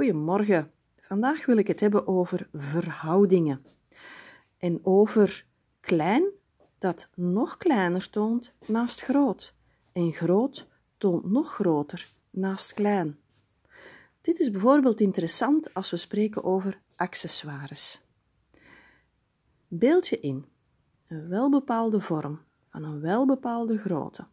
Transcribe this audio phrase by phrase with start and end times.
[0.00, 0.72] Goedemorgen.
[1.00, 3.64] Vandaag wil ik het hebben over verhoudingen.
[4.58, 5.46] En over
[5.80, 6.30] klein
[6.78, 9.54] dat nog kleiner toont naast groot.
[9.92, 10.68] En groot
[10.98, 13.18] toont nog groter naast klein.
[14.20, 18.00] Dit is bijvoorbeeld interessant als we spreken over accessoires.
[19.68, 20.46] Beeld je in
[21.06, 24.26] een welbepaalde vorm van een welbepaalde grootte.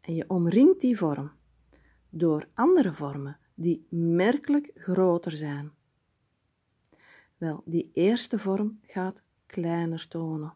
[0.00, 1.32] En je omringt die vorm
[2.10, 5.72] door andere vormen die merkelijk groter zijn.
[7.36, 10.54] Wel, die eerste vorm gaat kleiner tonen.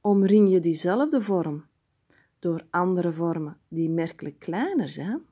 [0.00, 1.64] Omring je diezelfde vorm
[2.38, 5.22] door andere vormen die merkelijk kleiner zijn,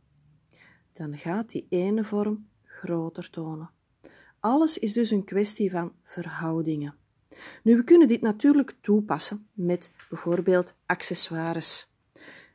[0.93, 3.71] dan gaat die ene vorm groter tonen.
[4.41, 6.95] Alles is dus een kwestie van verhoudingen.
[7.63, 11.91] Nu, we kunnen dit natuurlijk toepassen met bijvoorbeeld accessoires.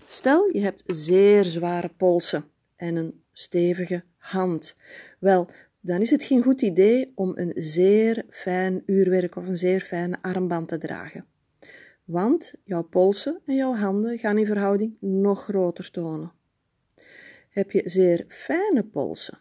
[0.05, 4.75] Stel, je hebt zeer zware polsen en een stevige hand.
[5.19, 9.81] Wel, dan is het geen goed idee om een zeer fijn uurwerk of een zeer
[9.81, 11.25] fijne armband te dragen.
[12.05, 16.31] Want jouw polsen en jouw handen gaan in verhouding nog groter tonen.
[17.49, 19.39] Heb je zeer fijne polsen,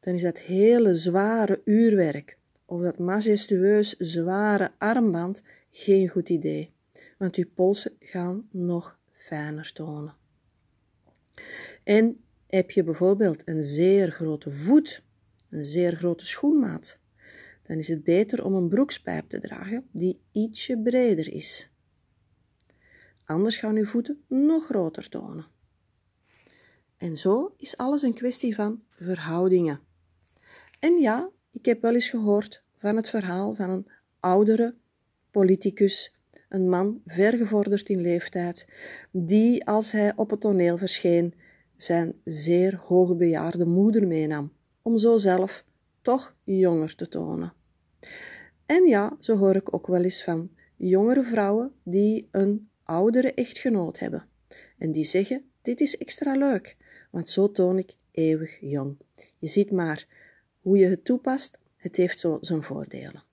[0.00, 6.72] dan is dat hele zware uurwerk of dat majestueus zware armband geen goed idee,
[7.18, 10.14] want je polsen gaan nog fijner tonen.
[11.84, 15.02] En heb je bijvoorbeeld een zeer grote voet,
[15.50, 16.98] een zeer grote schoenmaat,
[17.62, 21.70] dan is het beter om een broekspijp te dragen die ietsje breder is.
[23.24, 25.46] Anders gaan uw voeten nog groter tonen.
[26.96, 29.80] En zo is alles een kwestie van verhoudingen.
[30.78, 33.86] En ja, ik heb wel eens gehoord van het verhaal van een
[34.20, 34.74] oudere
[35.30, 36.14] politicus,
[36.48, 38.66] een man vergevorderd in leeftijd,
[39.10, 41.34] die als hij op het toneel verscheen,
[41.82, 45.64] zijn zeer hoogbejaarde moeder meenam, om zo zelf
[46.02, 47.52] toch jonger te tonen.
[48.66, 53.98] En ja, zo hoor ik ook wel eens van jongere vrouwen die een oudere echtgenoot
[53.98, 54.28] hebben
[54.78, 56.76] en die zeggen: Dit is extra leuk,
[57.10, 58.98] want zo toon ik eeuwig jong.
[59.38, 60.06] Je ziet maar
[60.60, 63.24] hoe je het toepast, het heeft zo zijn voordelen.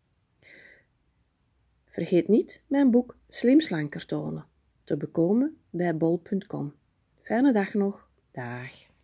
[1.86, 4.46] Vergeet niet mijn boek Slim slanker tonen
[4.84, 6.74] te bekomen bij bol.com.
[7.22, 8.10] Fijne dag nog.
[8.36, 8.95] Dag.